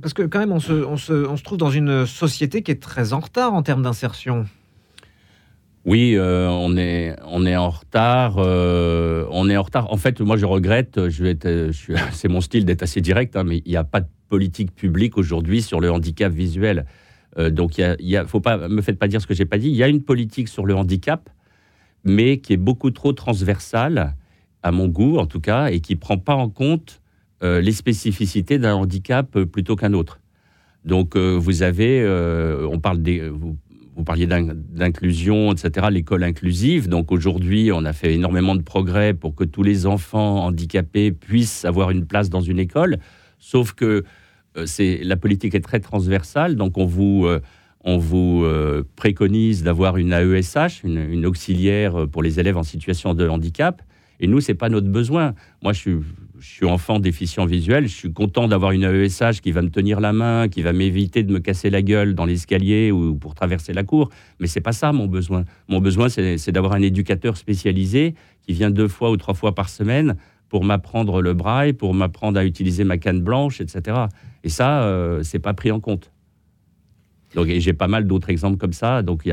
parce 0.00 0.14
que 0.14 0.22
quand 0.22 0.38
même, 0.38 0.52
on 0.52 0.60
se, 0.60 0.72
on 0.72 0.96
se, 0.96 1.42
trouve 1.42 1.58
dans 1.58 1.70
une 1.70 2.06
société 2.06 2.62
qui 2.62 2.70
est 2.70 2.82
très 2.82 3.12
en 3.12 3.20
retard 3.20 3.54
en 3.54 3.62
termes 3.62 3.82
d'insertion. 3.82 4.46
Oui, 5.88 6.16
euh, 6.16 6.48
on, 6.50 6.76
est, 6.76 7.16
on 7.26 7.46
est 7.46 7.56
en 7.56 7.70
retard. 7.70 8.36
Euh, 8.38 9.24
on 9.30 9.48
est 9.48 9.56
en 9.56 9.62
retard. 9.62 9.90
En 9.90 9.96
fait, 9.96 10.20
moi, 10.20 10.36
je 10.36 10.44
regrette. 10.44 11.08
Je 11.08 11.34
c'est 12.12 12.28
mon 12.28 12.42
style 12.42 12.66
d'être 12.66 12.82
assez 12.82 13.00
direct, 13.00 13.36
hein, 13.36 13.44
mais 13.44 13.62
il 13.64 13.70
n'y 13.70 13.76
a 13.76 13.84
pas 13.84 14.00
de 14.00 14.08
politique 14.28 14.74
publique 14.74 15.16
aujourd'hui 15.16 15.62
sur 15.62 15.80
le 15.80 15.90
handicap 15.90 16.30
visuel. 16.30 16.84
Euh, 17.38 17.48
donc, 17.48 17.78
il 17.78 17.96
y 18.00 18.16
a, 18.16 18.26
faut 18.26 18.40
pas, 18.40 18.68
me 18.68 18.82
faites 18.82 18.98
pas 18.98 19.08
dire 19.08 19.22
ce 19.22 19.26
que 19.26 19.32
j'ai 19.32 19.46
pas 19.46 19.56
dit. 19.56 19.68
Il 19.68 19.76
y 19.76 19.82
a 19.82 19.88
une 19.88 20.02
politique 20.02 20.48
sur 20.48 20.66
le 20.66 20.74
handicap, 20.74 21.30
mais 22.04 22.38
qui 22.38 22.52
est 22.52 22.58
beaucoup 22.58 22.90
trop 22.90 23.12
transversale, 23.12 24.14
à 24.62 24.72
mon 24.72 24.88
goût 24.88 25.18
en 25.18 25.26
tout 25.26 25.40
cas, 25.40 25.70
et 25.70 25.80
qui 25.80 25.96
prend 25.96 26.18
pas 26.18 26.34
en 26.34 26.48
compte 26.48 27.00
les 27.40 27.70
spécificités 27.70 28.58
d'un 28.58 28.74
handicap 28.74 29.38
plutôt 29.44 29.76
qu'un 29.76 29.92
autre. 29.92 30.18
Donc, 30.84 31.16
vous 31.16 31.62
avez, 31.62 32.04
on 32.68 32.80
parle 32.80 33.00
des, 33.00 33.30
vous 33.98 34.04
parliez 34.04 34.28
d'inclusion, 34.28 35.52
etc., 35.52 35.88
l'école 35.90 36.22
inclusive. 36.22 36.88
Donc 36.88 37.10
aujourd'hui, 37.10 37.72
on 37.72 37.84
a 37.84 37.92
fait 37.92 38.14
énormément 38.14 38.54
de 38.54 38.62
progrès 38.62 39.12
pour 39.12 39.34
que 39.34 39.42
tous 39.42 39.64
les 39.64 39.86
enfants 39.86 40.44
handicapés 40.44 41.10
puissent 41.10 41.64
avoir 41.64 41.90
une 41.90 42.06
place 42.06 42.30
dans 42.30 42.40
une 42.40 42.60
école. 42.60 42.98
Sauf 43.40 43.72
que 43.72 44.04
euh, 44.56 44.66
c'est 44.66 45.00
la 45.02 45.16
politique 45.16 45.56
est 45.56 45.60
très 45.60 45.80
transversale. 45.80 46.54
Donc 46.54 46.78
on 46.78 46.86
vous, 46.86 47.26
euh, 47.26 47.40
on 47.84 47.98
vous 47.98 48.42
euh, 48.44 48.84
préconise 48.96 49.62
d'avoir 49.62 49.96
une 49.96 50.12
AESH, 50.12 50.82
une, 50.84 51.26
auxiliaire 51.26 52.08
pour 52.08 52.22
les 52.22 52.40
élèves 52.40 52.56
en 52.56 52.62
situation 52.62 53.14
de 53.14 53.28
handicap. 53.28 53.82
Et 54.20 54.26
nous, 54.26 54.40
c'est 54.40 54.54
pas 54.54 54.68
notre 54.68 54.88
besoin. 54.88 55.34
Moi, 55.62 55.72
je 55.72 55.78
suis 55.78 55.96
je 56.40 56.48
suis 56.48 56.66
enfant 56.66 57.00
déficient 57.00 57.46
visuel, 57.46 57.88
je 57.88 57.94
suis 57.94 58.12
content 58.12 58.48
d'avoir 58.48 58.72
une 58.72 58.84
AESH 58.84 59.40
qui 59.40 59.50
va 59.50 59.62
me 59.62 59.70
tenir 59.70 60.00
la 60.00 60.12
main, 60.12 60.48
qui 60.48 60.62
va 60.62 60.72
m'éviter 60.72 61.22
de 61.22 61.32
me 61.32 61.40
casser 61.40 61.70
la 61.70 61.82
gueule 61.82 62.14
dans 62.14 62.24
l'escalier 62.24 62.90
ou 62.92 63.14
pour 63.14 63.34
traverser 63.34 63.72
la 63.72 63.84
cour. 63.84 64.10
Mais 64.38 64.46
c'est 64.46 64.60
pas 64.60 64.72
ça 64.72 64.92
mon 64.92 65.06
besoin. 65.06 65.44
Mon 65.68 65.80
besoin, 65.80 66.08
c'est 66.08 66.52
d'avoir 66.52 66.74
un 66.74 66.82
éducateur 66.82 67.36
spécialisé 67.36 68.14
qui 68.42 68.52
vient 68.52 68.70
deux 68.70 68.88
fois 68.88 69.10
ou 69.10 69.16
trois 69.16 69.34
fois 69.34 69.54
par 69.54 69.68
semaine 69.68 70.16
pour 70.48 70.64
m'apprendre 70.64 71.20
le 71.20 71.34
braille, 71.34 71.72
pour 71.72 71.92
m'apprendre 71.94 72.38
à 72.38 72.44
utiliser 72.44 72.84
ma 72.84 72.98
canne 72.98 73.20
blanche, 73.20 73.60
etc. 73.60 74.06
Et 74.44 74.48
ça, 74.48 74.82
euh, 74.84 75.22
c'est 75.22 75.38
pas 75.38 75.54
pris 75.54 75.70
en 75.70 75.80
compte. 75.80 76.10
Donc, 77.34 77.48
j'ai 77.48 77.72
pas 77.72 77.88
mal 77.88 78.06
d'autres 78.06 78.30
exemples 78.30 78.56
comme 78.56 78.72
ça. 78.72 79.02
Donc, 79.02 79.28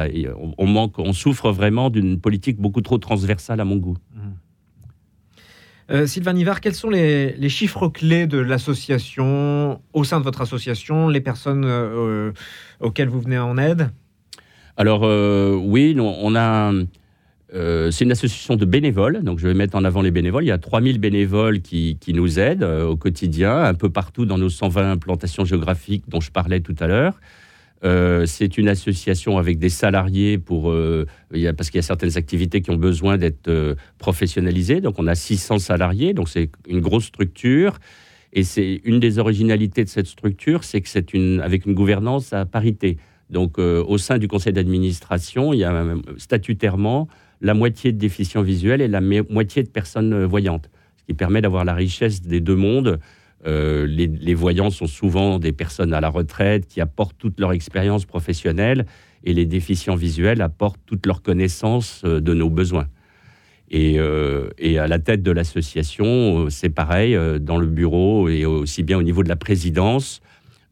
on, 0.57 0.67
manque, 0.67 0.99
on 0.99 1.13
souffre 1.13 1.51
vraiment 1.51 1.89
d'une 1.89 2.19
politique 2.19 2.57
beaucoup 2.57 2.81
trop 2.81 2.97
transversale 2.97 3.59
à 3.61 3.65
mon 3.65 3.77
goût. 3.77 3.97
Mmh. 4.13 4.19
Euh, 5.91 6.07
Sylvain 6.07 6.35
Ivar, 6.35 6.61
quels 6.61 6.73
sont 6.73 6.89
les, 6.89 7.49
chiffres 7.49 7.87
clés 7.89 8.25
de 8.25 8.39
l'association, 8.39 9.81
au 9.93 10.03
sein 10.03 10.19
de 10.19 10.23
votre 10.23 10.41
association, 10.41 11.09
les 11.09 11.21
personnes 11.21 11.63
euh, 11.65 12.31
auxquelles 12.79 13.09
vous 13.09 13.21
venez 13.21 13.37
en 13.37 13.57
aide? 13.57 13.91
Alors, 14.77 15.01
euh, 15.03 15.53
oui, 15.55 15.95
on 15.99 16.35
a. 16.35 16.73
c'est 17.53 18.03
une 18.03 18.11
association 18.11 18.55
de 18.55 18.65
bénévoles, 18.65 19.23
donc 19.23 19.39
je 19.39 19.47
vais 19.47 19.53
mettre 19.53 19.75
en 19.75 19.85
avant 19.85 20.01
les 20.01 20.11
bénévoles. 20.11 20.43
Il 20.43 20.47
y 20.47 20.51
a 20.51 20.57
3000 20.57 20.99
bénévoles 20.99 21.61
qui, 21.61 21.97
qui 22.01 22.13
nous 22.13 22.39
aident 22.39 22.63
au 22.63 22.97
quotidien, 22.97 23.63
un 23.63 23.75
peu 23.75 23.89
partout 23.89 24.25
dans 24.25 24.39
nos 24.39 24.49
120 24.49 24.91
implantations 24.91 25.45
géographiques 25.45 26.09
dont 26.09 26.19
je 26.19 26.31
parlais 26.31 26.61
tout 26.61 26.75
à 26.79 26.87
l'heure. 26.87 27.19
Euh, 27.83 28.25
c'est 28.25 28.57
une 28.57 28.69
association 28.69 29.37
avec 29.37 29.59
des 29.59 29.69
salariés 29.69 30.37
pour, 30.37 30.71
euh, 30.71 31.05
parce 31.57 31.69
qu'il 31.69 31.77
y 31.77 31.79
a 31.79 31.83
certaines 31.83 32.17
activités 32.17 32.61
qui 32.61 32.71
ont 32.71 32.77
besoin 32.77 33.17
d'être 33.17 33.47
euh, 33.47 33.75
professionnalisées. 33.97 34.81
Donc 34.81 34.95
on 34.97 35.07
a 35.07 35.15
600 35.15 35.59
salariés, 35.59 36.13
donc 36.13 36.29
c'est 36.29 36.49
une 36.67 36.79
grosse 36.79 37.05
structure. 37.05 37.77
Et 38.33 38.43
c'est 38.43 38.81
une 38.83 38.99
des 38.99 39.19
originalités 39.19 39.83
de 39.83 39.89
cette 39.89 40.07
structure, 40.07 40.63
c'est 40.63 40.81
que 40.81 40.89
c'est 40.89 41.13
une, 41.13 41.39
avec 41.41 41.65
une 41.65 41.73
gouvernance 41.73 42.33
à 42.33 42.45
parité. 42.45 42.97
Donc 43.29 43.57
au 43.57 43.97
sein 43.97 44.17
du 44.17 44.27
conseil 44.27 44.51
d'administration, 44.51 45.53
il 45.53 45.59
y 45.59 45.63
a 45.63 45.85
statutairement 46.17 47.07
la 47.39 47.53
moitié 47.53 47.93
de 47.93 47.97
déficients 47.97 48.41
visuels 48.41 48.81
et 48.81 48.89
la 48.89 48.99
moitié 48.99 49.63
de 49.63 49.69
personnes 49.69 50.25
voyantes, 50.25 50.69
ce 50.97 51.05
qui 51.05 51.13
permet 51.13 51.41
d'avoir 51.41 51.63
la 51.63 51.73
richesse 51.73 52.21
des 52.21 52.41
deux 52.41 52.57
mondes 52.57 52.99
euh, 53.45 53.85
les, 53.85 54.33
voyants 54.33 54.71
sont 54.71 54.87
souvent 54.87 55.37
des 55.37 55.51
personnes 55.51 55.93
à 55.93 56.01
la 56.01 56.09
retraite 56.09 56.67
qui 56.67 56.81
apportent 56.81 57.17
toute 57.17 57.39
leur 57.39 57.51
expérience 57.51 58.05
professionnelle 58.05 58.85
et 59.23 59.33
les 59.33 59.45
déficients 59.45 59.95
visuels 59.95 60.41
apportent 60.41 60.79
toute 60.85 61.05
leur 61.05 61.21
connaissance 61.21 62.01
euh, 62.05 62.19
de 62.19 62.33
nos 62.33 62.49
besoins. 62.49 62.87
Euh, 63.73 64.49
et, 64.57 64.79
à 64.79 64.87
la 64.87 64.99
tête 64.99 65.21
de 65.21 65.31
l'association, 65.31 66.49
c'est 66.49 66.69
pareil, 66.69 67.17
dans 67.39 67.57
le 67.57 67.67
bureau 67.67 68.29
et 68.29 68.45
aussi 68.45 68.83
bien 68.83 68.97
au 68.97 69.03
niveau 69.03 69.21
de 69.21 69.29
la 69.29 69.35
présidence. 69.35 70.21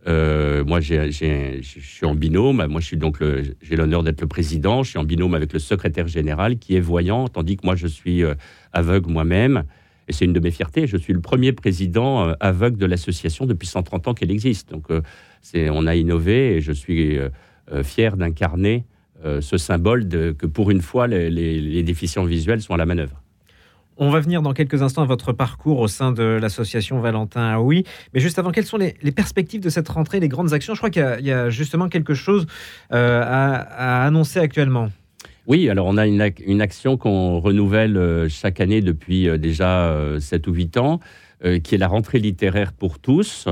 moi, 0.06 0.80
je 0.80 1.62
suis 1.62 2.06
en 2.06 2.16
binôme. 2.16 2.66
Moi, 2.68 2.82
donc 2.94 3.20
j'ai 3.62 3.76
l'honneur 3.76 4.04
d'être 4.04 4.22
le 4.22 4.28
président. 4.28 4.84
Je 4.84 4.92
suis 4.92 5.00
en 5.00 5.04
binôme 5.04 5.34
avec 5.34 5.54
le 5.54 5.60
secrétaire 5.60 6.08
général 6.08 6.58
qui 6.58 6.76
est 6.76 6.80
voyant, 6.80 7.28
tandis 7.28 7.58
que 7.58 7.66
moi, 7.66 7.76
je 7.76 7.88
suis 7.88 8.24
aveugle 8.72 9.12
moi-même. 9.12 9.64
Et 10.08 10.14
c'est 10.14 10.26
une 10.26 10.34
de 10.34 10.40
mes 10.40 10.52
fiertés. 10.52 10.88
Je 10.88 10.98
suis 10.98 11.14
le 11.14 11.22
premier 11.22 11.54
président 11.54 12.28
euh, 12.28 12.34
aveugle 12.40 12.78
de 12.78 12.86
l'association 12.86 13.46
depuis 13.46 13.68
130 13.68 14.08
ans 14.08 14.14
qu'elle 14.14 14.32
existe. 14.32 14.72
Donc, 14.72 14.86
euh, 14.92 15.02
on 15.70 15.88
a 15.88 15.96
innové 15.96 16.56
et 16.56 16.62
je 16.62 16.72
suis 16.72 17.18
euh, 17.18 17.30
fier 17.84 18.18
d'incarner 18.18 18.86
ce 19.40 19.58
symbole 19.58 20.06
que 20.10 20.46
pour 20.46 20.70
une 20.70 20.82
fois, 20.82 21.08
les, 21.08 21.84
déficients 21.84 22.26
visuels 22.26 22.62
sont 22.62 22.74
à 22.74 22.78
la 22.78 22.86
manœuvre. 22.86 23.22
On 23.96 24.10
va 24.10 24.20
venir 24.20 24.42
dans 24.42 24.52
quelques 24.52 24.82
instants 24.82 25.04
à 25.04 25.06
votre 25.06 25.32
parcours 25.32 25.80
au 25.80 25.88
sein 25.88 26.12
de 26.12 26.24
l'association 26.24 27.00
Valentin 27.00 27.58
Oui. 27.58 27.86
Mais 28.14 28.20
juste 28.20 28.38
avant, 28.38 28.52
quelles 28.52 28.66
sont 28.66 28.76
les, 28.76 28.92
perspectives 29.16 29.62
de 29.62 29.70
cette 29.70 29.88
rentrée, 29.88 30.20
les 30.20 30.28
grandes 30.28 30.52
actions? 30.52 30.74
Je 30.74 30.80
crois 30.80 30.90
qu'il 30.90 31.20
y, 31.22 31.32
a, 31.32 31.50
justement 31.50 31.88
quelque 31.88 32.14
chose 32.14 32.48
à 32.90 34.04
annoncer 34.06 34.40
actuellement. 34.40 34.90
Oui, 35.46 35.70
alors 35.70 35.88
on 35.88 35.98
a 35.98 36.08
une, 36.08 36.22
action 36.62 36.96
qu'on 36.96 37.42
renouvelle 37.42 37.98
euh, 37.98 38.30
chaque 38.30 38.62
année 38.62 38.80
depuis 38.80 39.28
euh, 39.28 39.38
déjà 39.38 39.94
7 40.18 40.48
euh, 40.48 40.52
ou 40.52 40.54
8 40.54 40.78
ans, 40.78 41.00
qui 41.62 41.76
est 41.76 41.78
la 41.78 41.90
rentrée 41.90 42.20
littéraire 42.20 42.72
pour 42.72 43.00
tous, 43.00 43.50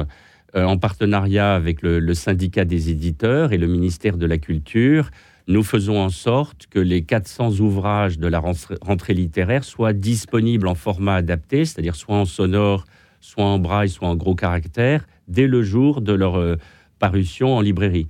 en 0.55 0.77
partenariat 0.77 1.53
avec 1.53 1.81
le, 1.81 2.13
syndicat 2.13 2.63
des 2.63 2.89
éditeurs 2.89 3.51
et 3.51 3.57
le 3.57 3.67
ministère 3.67 4.15
de 4.15 4.25
la 4.25 4.37
Culture. 4.37 5.11
Nous 5.49 5.61
faisons 5.61 5.99
en 5.99 6.07
sorte 6.07 6.67
que 6.67 6.79
les 6.79 7.01
400 7.01 7.59
ouvrages 7.59 8.17
de 8.17 8.27
la 8.27 8.41
rentrée 8.81 9.13
littéraire 9.13 9.65
soient 9.65 9.91
disponibles 9.91 10.69
en 10.69 10.75
format 10.75 11.15
adapté, 11.15 11.65
c'est-à-dire 11.65 11.97
soit 11.97 12.15
en 12.15 12.23
sonore, 12.23 12.85
soit 13.19 13.43
en 13.43 13.59
braille, 13.59 13.89
soit 13.89 14.07
en 14.07 14.15
gros 14.15 14.35
caractères, 14.35 15.05
dès 15.27 15.47
le 15.47 15.61
jour 15.61 15.99
de 15.99 16.13
leur 16.13 16.57
parution 16.97 17.57
en 17.57 17.59
librairie. 17.59 18.07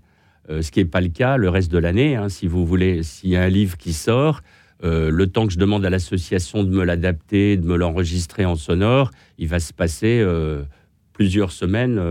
Euh, 0.52 0.62
ce 0.62 0.72
qui 0.72 0.80
n'est 0.80 0.86
pas 0.86 1.02
le 1.02 1.10
cas 1.10 1.38
le 1.38 1.50
reste 1.50 1.72
de 1.72 1.78
l'année. 1.78 2.16
Hein. 2.16 2.30
si 2.30 2.48
vous 2.48 2.66
voulez, 2.66 3.04
s'il 3.04 3.30
y 3.30 3.36
a 3.36 3.42
un 3.42 3.50
livre 3.50 3.78
qui 3.78 3.94
sort, 3.94 4.42
euh, 4.84 5.10
le 5.10 5.28
temps 5.28 5.48
que 5.48 5.54
je 5.54 5.60
demande 5.60 5.86
à 5.86 5.90
l'association 5.90 6.64
de 6.64 6.70
me 6.70 6.84
l'adapter, 6.84 7.58
de 7.58 7.66
me 7.66 7.78
l'enregistrer 7.78 8.46
en 8.46 8.56
sonore, 8.56 9.12
il 9.38 9.48
va 9.48 9.60
se 9.60 9.74
passer 9.74 10.20
euh, 10.20 10.64
plusieurs 11.14 11.52
semaines, 11.52 12.02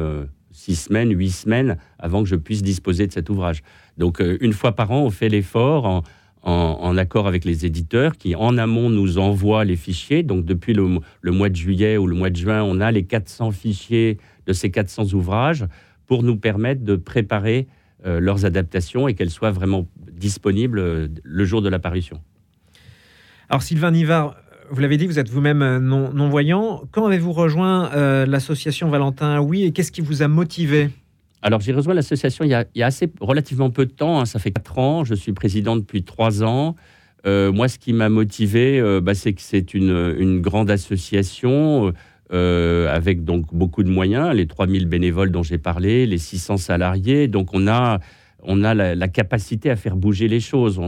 six 0.52 0.76
semaines, 0.76 1.12
huit 1.16 1.30
semaines, 1.30 1.76
avant 1.98 2.22
que 2.22 2.28
je 2.28 2.36
puisse 2.36 2.62
disposer 2.62 3.06
de 3.06 3.12
cet 3.12 3.28
ouvrage. 3.28 3.62
Donc, 3.98 4.22
une 4.40 4.52
fois 4.52 4.72
par 4.72 4.92
an, 4.92 5.02
on 5.02 5.10
fait 5.10 5.28
l'effort 5.28 6.04
en, 6.42 6.96
accord 6.96 7.26
avec 7.26 7.44
les 7.44 7.66
éditeurs 7.66 8.16
qui, 8.16 8.36
en 8.36 8.56
amont, 8.56 8.88
nous 8.88 9.18
envoient 9.18 9.64
les 9.64 9.74
fichiers. 9.74 10.22
Donc, 10.22 10.44
depuis 10.44 10.72
le, 10.72 11.00
mois 11.32 11.48
de 11.48 11.56
juillet 11.56 11.96
ou 11.96 12.06
le 12.06 12.14
mois 12.14 12.30
de 12.30 12.36
juin, 12.36 12.62
on 12.62 12.80
a 12.80 12.92
les 12.92 13.02
400 13.02 13.50
fichiers 13.50 14.18
de 14.46 14.52
ces 14.52 14.70
400 14.70 15.12
ouvrages 15.12 15.66
pour 16.06 16.22
nous 16.22 16.36
permettre 16.36 16.84
de 16.84 16.94
préparer 16.94 17.66
leurs 18.04 18.44
adaptations 18.44 19.08
et 19.08 19.14
qu'elles 19.14 19.30
soient 19.30 19.50
vraiment 19.50 19.86
disponibles 20.20 20.78
euh, 20.78 21.08
le 21.24 21.44
jour 21.44 21.62
de 21.62 21.68
l'apparition. 21.68 22.20
Alors 23.48 23.62
Sylvain 23.62 23.90
Nivard, 23.90 24.36
vous 24.70 24.80
l'avez 24.80 24.96
dit, 24.98 25.06
vous 25.06 25.18
êtes 25.18 25.28
vous-même 25.28 25.62
euh, 25.62 25.80
non-voyant. 25.80 26.82
Quand 26.92 27.06
avez-vous 27.06 27.32
rejoint 27.32 27.90
l'association 28.26 28.88
Valentin 28.88 29.40
Oui 29.40 29.64
et 29.64 29.72
qu'est-ce 29.72 29.90
qui 29.90 30.02
vous 30.02 30.22
a 30.22 30.28
motivé? 30.28 30.90
Alors, 31.42 31.60
j'ai 31.60 31.72
rejoint 31.72 31.94
l'association 31.94 32.44
il, 32.44 32.50
y 32.50 32.82
a 32.82 32.86
assez 32.86 33.10
relativement 33.18 33.70
peu 33.70 33.86
de 33.86 33.90
temps. 33.90 34.20
Hein. 34.20 34.26
ça 34.26 34.38
fait 34.38 34.50
quatre 34.50 34.78
ans. 34.78 35.04
Je 35.04 35.14
suis 35.14 35.32
président 35.32 35.74
depuis 35.74 36.02
trois 36.02 36.44
ans. 36.44 36.76
moi, 37.24 37.66
ce 37.66 37.78
qui 37.78 37.94
m'a 37.94 38.10
motivé, 38.10 39.00
bah, 39.02 39.14
c'est 39.14 39.32
que 39.32 39.40
c'est 39.40 39.72
une, 39.72 40.14
une, 40.18 40.42
grande 40.42 40.70
association 40.70 41.94
euh, 42.32 42.88
avec 42.94 43.24
donc 43.24 43.52
beaucoup 43.52 43.82
de 43.82 43.90
moyens, 43.90 44.32
les 44.32 44.46
3000 44.46 44.86
bénévoles 44.86 45.32
dont 45.32 45.42
j'ai 45.42 45.58
parlé, 45.58 46.06
les 46.06 46.18
600 46.18 46.58
salariés. 46.58 47.26
Donc 47.26 47.48
on 47.54 47.66
a, 47.66 47.98
on 48.44 48.62
a 48.62 48.72
la, 48.72 49.08
capacité 49.08 49.68
à 49.68 49.74
faire 49.74 49.96
bouger 49.96 50.28
les 50.28 50.38
choses. 50.38 50.80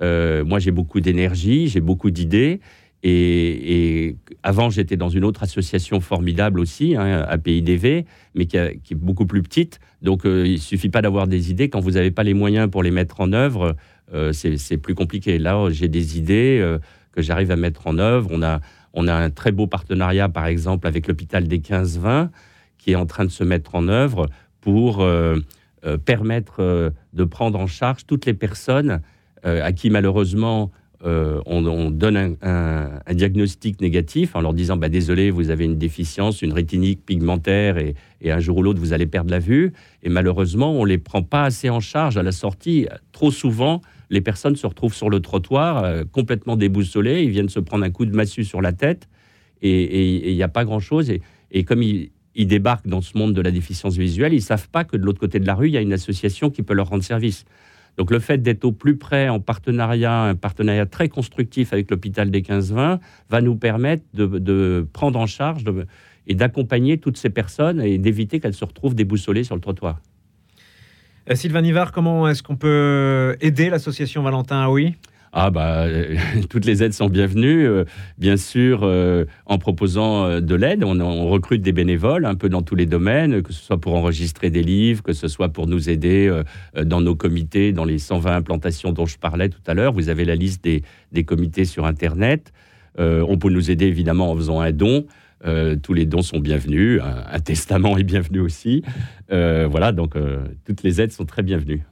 Euh, 0.00 0.44
moi 0.44 0.60
j'ai 0.60 0.70
beaucoup 0.70 1.00
d'énergie, 1.00 1.66
j'ai 1.66 1.80
beaucoup 1.80 2.10
d'idées. 2.12 2.60
Et, 3.04 4.16
avant, 4.42 4.70
j'étais 4.70 4.96
dans 4.96 5.08
une 5.08 5.24
autre 5.24 5.44
association 5.44 6.00
formidable 6.00 6.58
aussi, 6.58 6.96
hein, 6.96 7.24
APIDV, 7.28 8.04
mais 8.34 8.46
qui, 8.46 8.56
est 8.56 8.94
beaucoup 8.94 9.24
plus 9.24 9.42
petite. 9.42 9.78
Donc, 10.02 10.26
euh, 10.26 10.44
il 10.46 10.58
suffit 10.58 10.88
pas 10.88 11.00
d'avoir 11.00 11.28
des 11.28 11.52
idées. 11.52 11.68
Quand 11.68 11.78
vous 11.78 11.92
n'avez 11.92 12.10
pas 12.10 12.24
les 12.24 12.34
moyens 12.34 12.68
pour 12.68 12.82
les 12.82 12.90
mettre 12.90 13.20
en 13.20 13.32
œuvre, 13.32 13.76
c'est 14.32 14.78
plus 14.78 14.94
compliqué. 14.94 15.38
Là, 15.38 15.68
j'ai 15.70 15.88
des 15.88 16.18
idées 16.18 16.78
que 17.12 17.22
j'arrive 17.22 17.50
à 17.50 17.56
mettre 17.56 17.86
en 17.86 17.98
œuvre. 17.98 18.30
On 18.32 18.42
a, 18.42 18.60
on 18.94 19.08
a 19.08 19.14
un 19.14 19.30
très 19.30 19.52
beau 19.52 19.66
partenariat, 19.66 20.28
par 20.28 20.46
exemple, 20.46 20.86
avec 20.86 21.06
l'hôpital 21.06 21.46
des 21.46 21.58
15-20, 21.58 22.30
qui 22.78 22.92
est 22.92 22.96
en 22.96 23.06
train 23.06 23.24
de 23.24 23.30
se 23.30 23.44
mettre 23.44 23.74
en 23.74 23.88
œuvre 23.88 24.28
pour 24.60 25.00
euh, 25.00 25.36
euh, 25.84 25.98
permettre 25.98 26.56
euh, 26.60 26.90
de 27.12 27.24
prendre 27.24 27.58
en 27.58 27.66
charge 27.66 28.06
toutes 28.06 28.26
les 28.26 28.34
personnes 28.34 29.00
à 29.44 29.72
qui, 29.72 29.88
malheureusement, 29.88 30.72
on, 31.04 31.90
donne 31.90 32.36
un, 32.42 33.14
diagnostic 33.14 33.80
négatif 33.80 34.34
en 34.34 34.40
leur 34.40 34.52
disant 34.52 34.76
bah, 34.76 34.88
Désolé, 34.88 35.30
vous 35.30 35.50
avez 35.50 35.64
une 35.64 35.78
déficience, 35.78 36.42
une 36.42 36.52
rétinique 36.52 37.04
pigmentaire, 37.04 37.78
et, 37.78 37.94
un 38.24 38.40
jour 38.40 38.58
ou 38.58 38.62
l'autre, 38.62 38.80
vous 38.80 38.92
allez 38.92 39.06
perdre 39.06 39.30
la 39.30 39.38
vue. 39.38 39.72
Et 40.02 40.08
malheureusement, 40.08 40.72
on 40.72 40.84
les 40.84 40.98
prend 40.98 41.22
pas 41.22 41.44
assez 41.44 41.70
en 41.70 41.80
charge 41.80 42.16
à 42.16 42.22
la 42.22 42.32
sortie. 42.32 42.86
Trop 43.12 43.30
souvent, 43.30 43.80
les 44.10 44.20
personnes 44.20 44.56
se 44.56 44.66
retrouvent 44.66 44.94
sur 44.94 45.10
le 45.10 45.20
trottoir 45.20 45.84
euh, 45.84 46.04
complètement 46.10 46.56
déboussolées, 46.56 47.22
ils 47.22 47.30
viennent 47.30 47.48
se 47.48 47.60
prendre 47.60 47.84
un 47.84 47.90
coup 47.90 48.06
de 48.06 48.14
massue 48.14 48.44
sur 48.44 48.60
la 48.60 48.72
tête 48.72 49.08
et 49.62 50.30
il 50.30 50.34
n'y 50.34 50.42
a 50.42 50.48
pas 50.48 50.64
grand-chose. 50.64 51.12
Et, 51.50 51.64
comme 51.64 51.82
ils, 51.82 52.10
débarquent 52.36 52.86
dans 52.86 53.00
ce 53.00 53.18
monde 53.18 53.34
de 53.34 53.40
la 53.40 53.50
déficience 53.50 53.96
visuelle, 53.96 54.32
ils 54.32 54.36
ne 54.36 54.42
savent 54.42 54.68
pas 54.68 54.84
que 54.84 54.96
de 54.96 55.04
l'autre 55.04 55.18
côté 55.18 55.40
de 55.40 55.46
la 55.46 55.54
rue, 55.54 55.68
il 55.68 55.74
y 55.74 55.76
a 55.76 55.80
une 55.80 55.92
association 55.92 56.50
qui 56.50 56.62
peut 56.62 56.74
leur 56.74 56.88
rendre 56.88 57.02
service. 57.02 57.44
Donc 57.98 58.12
le 58.12 58.20
fait 58.20 58.38
d'être 58.38 58.64
au 58.64 58.70
plus 58.70 58.96
près 58.96 59.28
en 59.28 59.40
partenariat, 59.40 60.22
un 60.22 60.36
partenariat 60.36 60.86
très 60.86 61.08
constructif 61.08 61.72
avec 61.72 61.90
l'hôpital 61.90 62.30
des 62.30 62.42
15-20, 62.42 63.00
va 63.28 63.40
nous 63.40 63.56
permettre 63.56 64.04
de, 64.14 64.86
prendre 64.92 65.18
en 65.18 65.26
charge 65.26 65.64
et 66.28 66.36
d'accompagner 66.36 66.98
toutes 66.98 67.16
ces 67.16 67.28
personnes 67.28 67.80
et 67.80 67.98
d'éviter 67.98 68.38
qu'elles 68.38 68.54
se 68.54 68.64
retrouvent 68.64 68.94
déboussolées 68.94 69.42
sur 69.42 69.56
le 69.56 69.60
trottoir. 69.60 70.00
Euh, 71.28 71.34
Sylvain 71.34 71.60
Nivard, 71.60 71.90
comment 71.90 72.28
est-ce 72.28 72.44
qu'on 72.44 72.56
peut 72.56 73.36
aider 73.40 73.68
l'association 73.68 74.22
Valentin 74.22 74.62
Aoui? 74.62 74.94
Ah 75.40 75.50
bah 75.50 75.86
toutes 76.50 76.64
les 76.64 76.82
aides 76.82 76.92
sont 76.92 77.08
bienvenues, 77.08 77.66
euh, 77.66 77.84
bien 78.18 78.36
sûr 78.36 78.80
euh, 78.82 79.24
en 79.46 79.58
proposant 79.58 80.40
de 80.40 80.54
l'aide. 80.54 80.82
On, 80.82 81.28
recrute 81.28 81.62
des 81.62 81.72
bénévoles 81.72 82.24
un 82.24 82.34
peu 82.34 82.48
dans 82.48 82.62
tous 82.62 82.74
les 82.74 82.86
domaines, 82.86 83.42
que 83.42 83.52
ce 83.52 83.62
soit 83.62 83.80
pour 83.80 83.94
enregistrer 83.94 84.50
des 84.50 84.62
livres, 84.62 85.02
que 85.02 85.12
ce 85.12 85.28
soit 85.28 85.50
pour 85.50 85.66
nous 85.66 85.90
aider 85.90 86.42
dans 86.82 87.00
nos 87.00 87.14
comités, 87.14 87.72
dans 87.72 87.84
les 87.84 87.98
120 87.98 88.34
implantations 88.34 88.92
dont 88.92 89.06
je 89.06 89.18
parlais 89.18 89.48
tout 89.48 89.60
à 89.66 89.74
l'heure. 89.74 89.92
Vous 89.92 90.08
avez 90.08 90.24
la 90.24 90.34
liste 90.34 90.64
des, 90.64 91.24
comités 91.24 91.64
sur 91.64 91.84
Internet. 91.84 92.52
on 92.98 93.36
peut 93.38 93.50
nous 93.50 93.70
aider 93.70 93.86
évidemment 93.86 94.30
en 94.30 94.36
faisant 94.36 94.60
un 94.60 94.72
don. 94.72 95.04
Euh, 95.44 95.76
tous 95.76 95.94
les 95.94 96.06
dons 96.06 96.22
sont 96.22 96.40
bienvenus. 96.40 97.00
Un, 97.02 97.38
testament 97.40 97.96
est 97.96 98.04
bienvenu 98.04 98.40
aussi. 98.40 98.82
Euh, 99.30 99.68
voilà, 99.70 99.92
donc 99.92 100.16
euh, 100.16 100.44
toutes 100.64 100.82
les 100.82 101.00
aides 101.00 101.12
sont 101.12 101.24
très 101.24 101.42
bienvenues. 101.42 101.82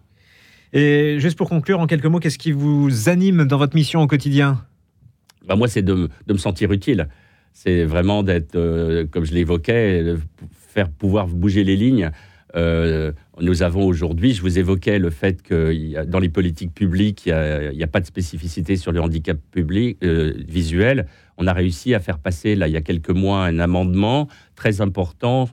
Et 0.72 1.16
juste 1.18 1.38
pour 1.38 1.48
conclure, 1.48 1.80
en 1.80 1.86
quelques 1.86 2.06
mots, 2.06 2.20
qu'est-ce 2.20 2.38
qui 2.38 2.52
vous 2.52 3.08
anime 3.08 3.44
dans 3.44 3.58
votre 3.58 3.74
mission 3.74 4.02
au 4.02 4.06
quotidien? 4.06 4.64
Bah 5.46 5.56
Moi, 5.56 5.68
c'est 5.68 5.82
de, 5.82 6.08
me 6.28 6.38
sentir 6.38 6.72
utile. 6.72 7.08
C'est 7.52 7.84
vraiment 7.84 8.22
d'être, 8.22 8.52
comme 9.10 9.24
je 9.24 9.32
l'évoquais, 9.32 10.16
faire 10.50 10.90
pouvoir 10.90 11.26
bouger 11.26 11.64
les 11.64 11.76
lignes. 11.76 12.10
nous 12.54 13.62
avons 13.62 13.86
aujourd'hui, 13.86 14.34
je 14.34 14.42
vous 14.42 14.58
évoquais 14.58 14.98
le 14.98 15.10
fait 15.10 15.42
que 15.42 16.04
dans 16.04 16.18
les 16.18 16.28
politiques 16.28 16.74
publiques, 16.74 17.24
il 17.26 17.72
n'y 17.74 17.82
a, 17.82 17.86
pas 17.86 18.00
de 18.00 18.06
spécificité 18.06 18.76
sur 18.76 18.92
le 18.92 19.00
handicap 19.00 19.38
public, 19.52 19.98
visuel 20.02 21.06
on 21.38 21.46
a 21.46 21.52
réussi 21.52 21.94
à 21.94 22.00
faire 22.00 22.18
passer, 22.18 22.54
là, 22.54 22.68
il 22.68 22.74
y 22.74 22.76
a 22.76 22.82
quelques 22.82 23.10
mois, 23.10 23.44
un 23.44 23.58
amendement 23.58 24.28
très 24.54 24.80
important 24.80 25.48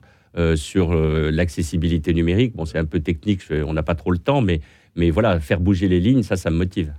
sur 0.56 0.94
l'accessibilité 0.94 2.12
numérique. 2.14 2.56
Bon, 2.56 2.64
c'est 2.64 2.78
un 2.78 2.84
peu 2.84 3.00
technique, 3.00 3.42
on 3.50 3.72
n'a 3.72 3.82
pas 3.82 3.94
trop 3.94 4.10
le 4.10 4.18
temps, 4.18 4.40
mais, 4.40 4.60
mais 4.96 5.10
voilà, 5.10 5.38
faire 5.40 5.60
bouger 5.60 5.88
les 5.88 6.00
lignes, 6.00 6.22
ça, 6.22 6.36
ça 6.36 6.50
me 6.50 6.56
motive. 6.56 6.92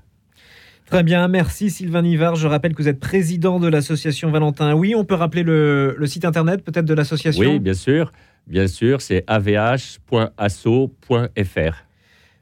Très 0.90 1.04
bien, 1.04 1.28
merci 1.28 1.72
Sylvain 1.72 2.04
Nivard. 2.04 2.36
Je 2.36 2.48
rappelle 2.48 2.76
que 2.76 2.82
vous 2.82 2.88
êtes 2.88 3.00
président 3.00 3.60
de 3.60 3.68
l'association 3.68 4.30
Valentin. 4.30 4.74
Oui, 4.76 4.94
on 4.96 5.04
peut 5.04 5.16
rappeler 5.16 5.42
le, 5.42 5.98
site 6.06 6.26
internet 6.26 6.64
peut-être 6.64 6.86
de 6.86 6.94
l'association? 6.94 7.42
Oui, 7.42 7.60
bien 7.60 7.74
sûr. 7.74 8.12
Bien 8.48 8.68
sûr, 8.68 9.02
c'est 9.02 9.24
avh.asso.fr. 9.26 10.36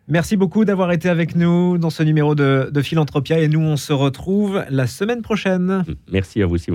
Merci 0.09 0.35
beaucoup 0.35 0.65
d'avoir 0.65 0.91
été 0.91 1.07
avec 1.07 1.37
nous 1.37 1.77
dans 1.77 1.89
ce 1.89 2.03
numéro 2.03 2.35
de, 2.35 2.69
de 2.69 2.81
Philanthropia 2.81 3.39
et 3.39 3.47
nous, 3.47 3.61
on 3.61 3.77
se 3.77 3.93
retrouve 3.93 4.65
la 4.69 4.87
semaine 4.87 5.21
prochaine. 5.21 5.85
Merci 6.11 6.41
à 6.41 6.45
vous, 6.45 6.57
Simon. 6.57 6.71